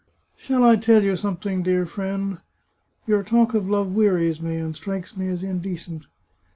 [0.37, 2.39] "Shall I tell you something, dear friend?
[3.05, 6.07] Your talk of love wearies me, and strikes me as indecent.